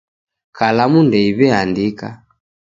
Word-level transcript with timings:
Kalamu 0.57 0.99
ndeiweandika 1.07 2.07